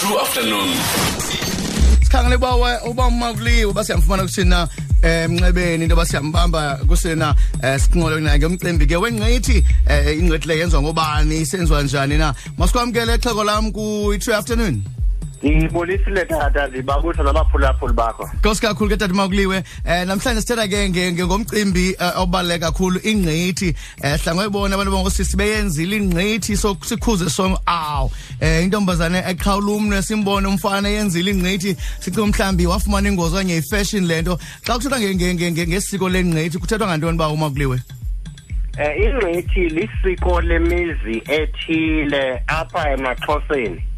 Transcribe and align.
True 0.00 0.18
afternoon. 0.20 0.70
sikhangele 2.02 2.36
bawe 2.38 2.78
uba 2.88 3.10
makuliwe 3.10 3.72
basiyamfumana 3.72 4.22
kuthina 4.22 4.68
emncebeni 5.02 5.84
into 5.84 5.96
basiyambamba 5.96 6.76
kusena 6.88 7.34
siqingqolo 7.78 8.20
naye 8.20 8.38
ngomcimbi 8.38 8.86
ke 8.86 8.96
wengqithi 8.96 9.64
eh, 9.88 10.18
ingqithi 10.18 10.48
le 10.48 10.58
yenziwa 10.58 10.82
ngobani 10.82 11.40
isenziwa 11.40 11.82
njani 11.82 12.18
na 12.18 12.34
masikwamkele 12.58 13.18
xheko 13.18 13.44
lam 13.44 13.72
ku-true 13.72 14.34
afternoon 14.34 14.82
Ngibulisile 15.44 16.24
tata 16.24 16.66
ndibabutha 16.68 17.22
nabaphulaphuli 17.22 17.92
bakho. 17.94 18.30
Nkosi 18.38 18.60
kakhulu 18.60 18.90
ke 18.90 18.96
tata 18.96 19.14
makuliwe 19.14 19.62
eh 19.86 20.06
namhlanje 20.06 20.40
sithetha 20.40 20.68
ke 20.68 20.88
nge- 20.88 21.12
nge- 21.12 21.26
ngomcimbi 21.26 21.96
eh, 22.00 22.18
obaluleke 22.20 22.60
kakhulu 22.60 23.00
ingqithi. 23.02 23.74
Eh 24.02 24.18
hlangoy 24.20 24.48
bona 24.48 24.74
abantu 24.74 24.92
bangosisi 24.92 25.36
beyenzile 25.36 25.96
ingqithi 25.96 26.56
so 26.56 26.76
sikhuze 26.84 27.30
song 27.30 27.56
aw. 27.66 28.08
Eh 28.40 28.64
intombazane 28.64 29.22
eqhawula 29.30 29.72
umnwe 29.72 30.02
simbone 30.02 30.46
umfana 30.48 30.88
yenzile 30.88 31.30
ingqithi 31.30 31.76
sicinga 32.00 32.26
mhlambi 32.26 32.66
wafumana 32.66 33.08
ingozi 33.08 33.34
okanye 33.36 33.56
ifashion 33.56 34.06
lento 34.06 34.38
xa 34.66 34.74
kuthethwa 34.74 34.98
nge- 35.00 35.14
nge- 35.14 35.34
nge- 35.34 35.50
nge- 35.52 35.66
ngesiko 35.68 36.08
lengqithi 36.08 36.58
kuthethwa 36.58 36.86
ngantoni 36.88 37.18
ba 37.18 37.28
umakuliwe 37.28 37.80
Eh 38.78 38.92
ingqithi 39.04 39.68
lisiko 39.68 40.40
lemizi 40.40 41.22
ethile 41.28 42.42
apha 42.46 42.92
emaXhoseni. 42.92 43.89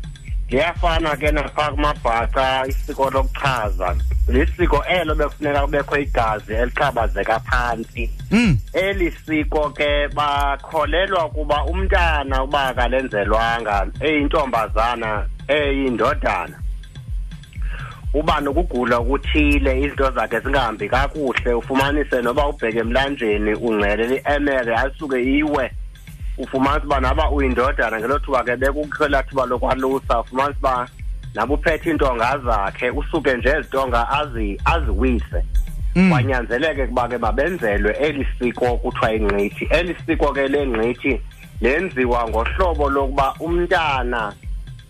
Liyafana 0.52 1.16
ke 1.16 1.32
napha 1.32 1.70
kumabhaca 1.70 2.66
isiko 2.68 3.10
lokuchaza. 3.10 3.96
Lisiko 4.28 4.84
elo 4.84 5.14
bekufuneka 5.14 5.60
kubekho 5.60 5.96
igazi 5.96 6.52
eliqabazeka 6.52 7.40
phansi. 7.40 8.10
mm 8.30 8.56
Eli 8.72 9.10
siko 9.10 9.70
ke 9.70 10.08
bakholelwa 10.08 11.28
kuba 11.30 11.64
umntana 11.64 12.44
uba 12.44 12.68
akalenzelwanga 12.68 13.86
eyintombazana 14.00 15.26
eyindodana. 15.48 16.58
uba 18.14 18.40
nokugula 18.40 18.96
okuthile 18.96 19.80
izinto 19.80 20.10
zakhe 20.10 20.40
zingahambi 20.40 20.88
kakuhle 20.88 21.54
ufumanise 21.54 22.22
noba 22.22 22.48
ubheke 22.48 22.78
emlanjeni 22.78 23.54
ungcele 23.54 24.16
i-emere 24.16 24.76
asuke 24.76 25.18
iwe 25.38 25.70
ufumanise 26.38 26.86
uba 26.86 27.00
naba 27.00 27.30
uyindodana 27.30 27.98
ngelo 28.00 28.18
thuba 28.18 28.44
ke 28.44 28.56
bekukho 28.56 29.08
laa 29.08 29.22
thuba 29.22 29.46
lokwalusa 29.46 30.20
ufumanise 30.20 30.58
uba 30.58 30.88
nabe 31.34 31.54
uphethe 31.54 31.90
iintonga 31.90 32.38
zakhe 32.44 32.90
usuke 32.90 33.34
nje 33.34 33.48
ezitonga 33.48 34.08
azi 34.10 34.60
aziwise 34.64 35.44
Mm. 35.94 36.10
kwanyanzeleke 36.10 36.86
kuba 36.86 37.08
ke 37.08 37.18
mabenzelwe 37.18 37.92
eli 38.00 38.26
siko 38.38 38.76
kuthiwa 38.76 39.14
ingqithi 39.14 39.64
eli 39.70 39.96
siko 40.06 40.32
ke 40.32 40.48
lengqithi 40.48 41.20
lenziwa 41.60 42.28
ngohlobo 42.28 42.90
lokuba 42.90 43.34
umntana 43.40 44.32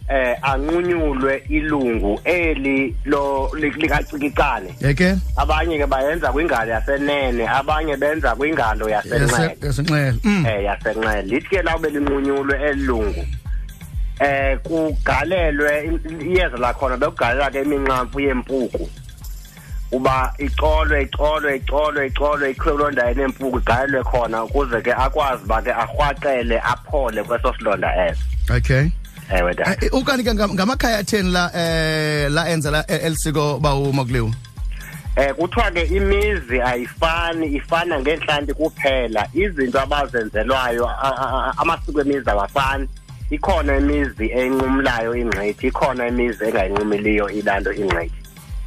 eh 0.08 0.36
anqunyulwe 0.42 1.42
ilungu 1.48 2.20
eli 2.24 2.96
lo 3.04 3.50
likacikicane 3.58 4.74
yeke? 4.80 5.14
Abanye 5.36 5.78
ke 5.78 5.86
bayenza 5.86 6.32
kwingalo 6.32 6.70
yasenene 6.70 7.48
abanye 7.48 7.96
benza 7.96 8.34
kwingalo 8.36 8.88
yasenxele 8.88 9.56
yasenxele 9.62 10.14
mm. 10.24 10.46
Eh 10.46 10.64
yasenxele 10.64 11.22
lithi 11.22 11.48
ke 11.48 11.62
lawube 11.62 11.90
linqunyulwe 11.90 12.60
elungu 12.70 13.26
eh 14.20 14.58
kugalelwe 14.62 15.84
i- 15.86 16.24
iyeza 16.24 16.56
lakhona 16.56 16.96
bekugalela 16.96 17.50
ke 17.50 17.62
iminqamfu 17.62 18.20
yempuku 18.20 18.88
uba 19.92 20.34
icolwe 20.38 21.02
icolwe 21.02 21.56
icolwe 21.56 22.06
icolwe 22.06 22.50
ikhwe 22.50 22.72
kuloo 22.72 22.90
ndawo 22.90 23.10
enempuku 23.10 23.58
igalelwe 23.58 24.02
khona 24.04 24.44
ukuze 24.44 24.80
ke 24.80 24.92
akwazi 24.92 25.44
uba 25.44 25.62
ke 25.62 25.72
arhwaqele 25.72 26.60
aphole 26.60 27.22
kweso 27.22 27.54
silonda 27.58 28.06
eso. 28.06 28.20
Okay. 28.56 28.88
Ewe 29.38 29.54
tata 29.54 29.76
Eh, 29.84 29.90
ukanti 29.94 30.24
ke 30.24 30.32
ngam- 30.34 30.54
ngamakhaya 30.54 30.98
atheni 30.98 31.30
la 31.32 31.50
eh 31.54 32.30
la 32.30 32.48
enza 32.50 32.70
la 32.70 32.84
eh, 32.88 33.00
elisiko 33.04 33.58
ba 33.58 33.74
umakuliwe 33.74 34.32
eh 35.16 35.34
kuthiwa 35.34 35.70
ke 35.70 35.82
imizi 35.82 36.60
ayifani 36.60 37.46
ifana 37.56 38.00
ngenhlanti 38.00 38.54
kuphela. 38.54 39.28
Izinto 39.34 39.80
abazenzelwayo 39.80 40.88
a- 40.88 40.98
a- 41.02 41.50
a- 41.50 41.54
amasiko 41.58 42.00
emizi 42.00 42.30
awafani. 42.30 42.88
Ikhona 43.30 43.76
imizi 43.76 44.30
enqumlayo 44.32 45.16
ingqithi 45.16 45.66
ikhona 45.66 46.08
imizi 46.08 46.44
engayinqumiliyo 46.44 47.28
ilanto 47.30 47.72
ingqithi. 47.72 48.21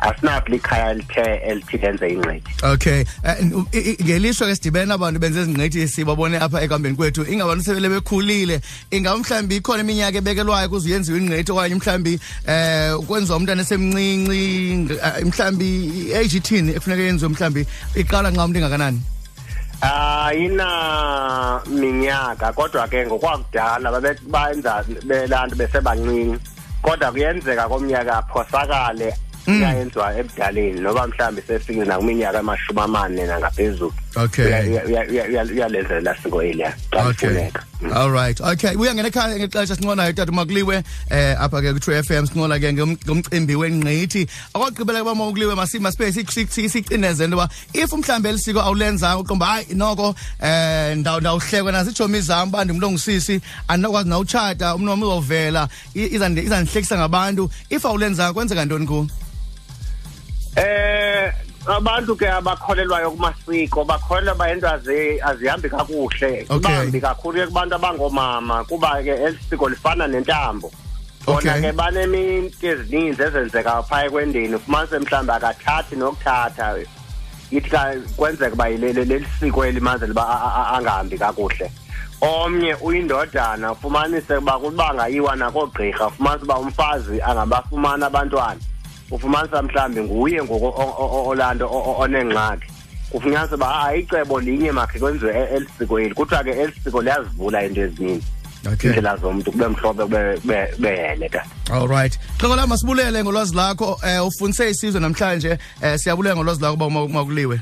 Asinakho 0.07 0.49
likhaya 0.49 0.93
lithe 0.93 1.21
elithi 1.49 1.77
lenze 1.77 2.07
ingqithi. 2.09 2.51
Okay. 2.73 2.99
Eh, 3.23 3.35
n- 3.41 3.66
i- 3.73 3.77
i- 3.91 4.03
ngelishwa 4.03 4.47
ke 4.47 4.55
sidibene 4.55 4.93
abantu 4.93 5.19
benze 5.19 5.41
izingqithi 5.41 5.88
sibabone 5.88 6.38
apha 6.39 6.61
ekambeni 6.61 6.95
kwethu. 6.95 7.25
Ingabantu 7.25 7.63
sebele 7.63 7.89
bekhulile. 7.89 8.61
Ingaba 8.91 9.17
mhlambi 9.17 9.55
ikhona 9.55 9.81
iminyaka 9.83 10.17
ebekelwayo 10.17 10.69
kuze 10.69 10.89
yenziwe 10.89 11.17
ingqithi 11.19 11.51
okanye 11.51 11.75
mhlambi 11.75 12.19
eh 12.47 12.94
kwenziwa 13.07 13.38
umntana 13.38 13.61
esemncinci 13.61 14.73
ng- 14.77 14.91
eh, 14.91 15.25
mhlambi 15.25 15.67
i-age 16.11 16.38
ithini 16.38 16.71
ekufuneka 16.75 17.01
yenziwe 17.03 17.29
mhlambi 17.31 17.65
iqala 17.95 18.31
nxa 18.31 18.44
umuntu 18.45 18.59
engakanani? 18.59 19.01
Ayina 19.81 21.61
minyaka 21.67 22.53
kodwa 22.53 22.88
ke 22.88 23.05
ngokwakudala 23.05 23.91
babe- 23.91 24.21
bayenza 24.27 24.83
belanto 25.05 25.55
besebancinci. 25.55 26.39
Kodwa 26.81 27.11
kuyenzeka 27.11 27.67
komnyaka 27.67 28.17
aphosakale 28.17 29.13
iyayenziwa 29.47 30.17
ebudaleni 30.19 30.79
noba 30.81 31.07
mhlawumbi 31.07 31.41
sefikile 31.47 31.85
nakwiminyaka 31.85 32.39
amashumi 32.39 32.79
amane 32.81 33.25
nangaphezulu 33.25 33.94
Okay. 34.17 34.45
Uya- 34.45 34.83
uya- 34.88 35.07
uya- 35.09 35.28
uya- 35.28 35.51
uyalenzela 35.53 36.16
siko 36.23 36.44
eliya 36.44 36.72
xa 36.91 37.03
Okay. 37.07 37.29
kufuneka 37.29 37.63
All 37.94 38.09
right. 38.11 38.41
Okay. 38.41 38.75
Uyangena 38.75 39.07
ekhaya 39.07 39.35
ngexesha 39.35 39.75
sinqonayo 39.75 40.13
tata 40.13 40.31
makuliwe 40.31 40.83
eh 41.11 41.35
apha 41.41 41.61
ke 41.61 41.73
ku 41.75 41.91
FM 41.91 42.23
sinqola 42.25 42.56
ke 42.59 42.72
ngom- 42.72 42.95
ngomcimbi 43.06 43.56
wengqithi. 43.56 44.23
Akwagqibela 44.56 45.03
ke 45.03 45.06
bamakuliwe 45.06 45.56
masima 45.56 45.91
space 45.91 46.16
sicineze 46.23 47.25
into 47.25 47.35
ba 47.35 47.50
if 47.73 47.91
mhlambe 47.91 48.29
elisiko 48.29 48.59
awulenza 48.63 49.17
uqomba 49.19 49.45
hayi 49.45 49.75
noko 49.75 50.16
eh 50.41 50.95
ndaw 50.95 51.19
ndawuhlekwa 51.19 51.72
nazo 51.72 51.91
ijomi 51.91 52.22
zami 52.22 52.51
bandi 52.51 52.72
umuntu 52.72 52.88
ongisisi 52.88 53.41
andinokwazi 53.67 54.09
na 54.09 54.19
uchata 54.19 54.75
umntu 54.75 54.89
wami 54.91 55.03
uzovela 55.03 55.67
i- 55.94 56.16
izandi 56.16 56.41
izandihlekisa 56.41 56.97
ngabantu 56.97 57.50
if 57.69 57.85
awulenza 57.85 58.31
kwenzeka 58.33 58.66
ntoni 58.66 58.88
ku 58.88 59.07
Eh 60.55 61.31
abantu 61.67 62.16
ke 62.16 62.27
abakholelwayo 62.29 63.11
kumasiko 63.11 63.83
bakholelwa 63.85 64.35
bayento 64.35 64.67
azi 64.69 65.19
azihambi 65.21 65.69
kakuhle 65.69 66.45
Okay. 66.49 66.59
bambi 66.59 67.01
kakhulu 67.01 67.38
ke 67.41 67.47
kubantu 67.47 67.75
abangomama. 67.75 68.63
Kuba 68.65 69.03
ke 69.03 69.09
elisiko 69.11 69.69
lifana 69.69 70.07
nentambo. 70.07 70.71
Bona 71.25 71.38
Okay. 71.38 71.61
ke 71.61 71.71
baneminto 71.75 72.67
ezininzi 72.67 73.23
ezenzeka 73.23 73.83
phaya 73.83 74.09
kwendeni 74.09 74.55
ufumanise 74.55 74.99
mhlawumbi 74.99 75.31
akathathi 75.33 75.95
nokuthatha. 75.95 76.77
Ithi 77.51 77.69
ka 77.69 77.94
kwenzeka 78.17 78.53
uba 78.53 78.67
yile- 78.69 78.94
leli 78.94 79.25
siko 79.39 79.65
elimanze 79.65 80.07
liba 80.07 80.21
a- 80.21 80.41
a- 80.47 80.55
a- 80.61 80.77
angahambi 80.77 81.17
kakuhle. 81.17 81.71
Omnye 82.21 82.75
uyindodana 82.81 83.71
ufumanise 83.71 84.38
uba 84.38 84.59
kuba 84.59 84.94
ngayiwa 84.94 85.35
nakoogqirha 85.35 86.07
ufumanise 86.07 86.44
uba 86.45 86.57
umfazi 86.59 87.21
angabafumana 87.21 88.05
abantwana. 88.07 88.59
Ufumanisa 89.11 89.61
mhlawumbi 89.61 90.01
nguye 90.01 90.43
ngoku 90.43 90.66
o- 90.66 90.95
o- 90.99 91.09
o- 91.16 91.27
olanto 91.27 91.66
o- 91.67 91.83
o- 91.91 91.95
onengxaki. 91.99 92.67
Kufunyanisa 93.09 93.55
uba 93.55 93.66
hayi 93.67 94.01
icebo 94.01 94.39
linye 94.39 94.71
makhe 94.71 94.99
kwenziwe 94.99 95.47
elisiko 95.55 95.99
eli 95.99 96.13
kuthiwa 96.16 96.43
ke 96.43 96.49
elisiko 96.51 97.01
liyazivula 97.01 97.63
into 97.65 97.81
ezininzi. 97.81 98.25
Okay. 98.73 98.89
iindlela 98.89 99.17
zomntu 99.17 99.51
kube 99.51 99.67
mhlophe 99.67 100.01
kube- 100.03 100.39
kube 100.41 100.67
kube 100.75 100.95
hele 100.95 101.29
tata 101.29 101.45
All 101.73 101.88
right. 101.88 102.19
Xoko 102.39 102.55
la 102.55 102.67
masibulele 102.67 103.23
ngolwazi 103.23 103.55
lakho. 103.55 103.99
Eh 104.03 104.25
ufundise 104.27 104.69
isizwe 104.69 104.99
namhlanje. 105.01 105.57
Eh 105.81 105.97
siyabulela 105.99 106.35
ngolwazi 106.35 106.61
lakho 106.61 106.73
uba 106.73 106.85
umakuliwe 106.88 107.59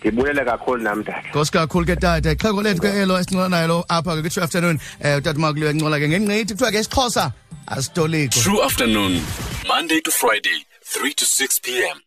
ndibulele 0.00 0.44
kakhulu 0.44 0.82
nam 0.82 1.04
tata 1.04 1.28
Nkosi 1.28 1.52
kakhulu 1.52 1.86
ke 1.86 1.96
tata. 1.96 2.32
Ixhego 2.32 2.62
lethu 2.62 2.82
ke 2.82 2.88
elo 2.88 3.18
esincola 3.18 3.66
lo 3.66 3.84
apha 3.88 4.16
ke 4.16 4.20
kwi-true 4.22 4.44
afternoon. 4.44 4.78
Um 5.04 5.16
utata 5.18 5.38
umakuliwe 5.38 5.72
ncola 5.72 5.98
ke 5.98 6.08
ngengqithi. 6.08 6.52
Kuthiwa 6.54 6.70
ke 6.72 6.78
isixhosa 6.80 7.32
asitoliko. 7.66 8.40
True 8.40 8.62
afternoon. 8.62 9.22
Monday 9.66 10.00
to 10.02 10.10
Friday, 10.10 10.60
3 10.94 11.12
to 11.12 11.24
6 11.24 11.58
p.m. 11.58 12.03